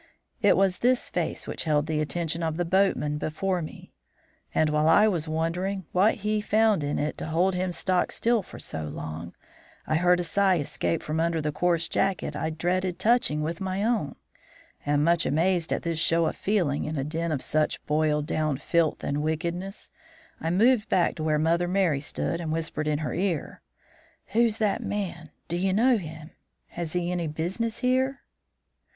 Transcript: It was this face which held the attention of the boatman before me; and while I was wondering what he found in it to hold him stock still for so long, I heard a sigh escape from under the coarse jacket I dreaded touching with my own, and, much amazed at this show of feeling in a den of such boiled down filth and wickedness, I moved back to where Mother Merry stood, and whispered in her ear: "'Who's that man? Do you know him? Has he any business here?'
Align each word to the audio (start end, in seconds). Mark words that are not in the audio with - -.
It 0.41 0.57
was 0.57 0.79
this 0.79 1.09
face 1.09 1.47
which 1.47 1.65
held 1.65 1.85
the 1.85 1.99
attention 2.01 2.41
of 2.41 2.57
the 2.57 2.65
boatman 2.65 3.19
before 3.19 3.61
me; 3.61 3.93
and 4.55 4.71
while 4.71 4.89
I 4.89 5.07
was 5.07 5.27
wondering 5.27 5.85
what 5.91 6.15
he 6.25 6.41
found 6.41 6.83
in 6.83 6.97
it 6.97 7.19
to 7.19 7.27
hold 7.27 7.53
him 7.53 7.71
stock 7.71 8.11
still 8.11 8.41
for 8.41 8.57
so 8.57 8.85
long, 8.85 9.35
I 9.85 9.97
heard 9.97 10.19
a 10.19 10.23
sigh 10.23 10.55
escape 10.57 11.03
from 11.03 11.19
under 11.19 11.39
the 11.39 11.51
coarse 11.51 11.87
jacket 11.87 12.35
I 12.35 12.49
dreaded 12.49 12.97
touching 12.97 13.43
with 13.43 13.61
my 13.61 13.83
own, 13.83 14.15
and, 14.83 15.05
much 15.05 15.23
amazed 15.27 15.71
at 15.71 15.83
this 15.83 15.99
show 15.99 16.25
of 16.25 16.35
feeling 16.35 16.85
in 16.85 16.97
a 16.97 17.03
den 17.03 17.31
of 17.31 17.43
such 17.43 17.85
boiled 17.85 18.25
down 18.25 18.57
filth 18.57 19.03
and 19.03 19.21
wickedness, 19.21 19.91
I 20.39 20.49
moved 20.49 20.89
back 20.89 21.13
to 21.17 21.23
where 21.23 21.37
Mother 21.37 21.67
Merry 21.67 21.99
stood, 22.01 22.41
and 22.41 22.51
whispered 22.51 22.87
in 22.87 22.97
her 23.05 23.13
ear: 23.13 23.61
"'Who's 24.29 24.57
that 24.57 24.81
man? 24.81 25.29
Do 25.47 25.57
you 25.57 25.73
know 25.73 25.97
him? 25.97 26.31
Has 26.69 26.93
he 26.93 27.11
any 27.11 27.27
business 27.27 27.81
here?' 27.81 28.21